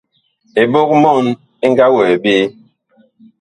[0.61, 1.27] Eɓog-mɔɔn
[1.63, 2.33] ɛ nga wɛɛ ɓe.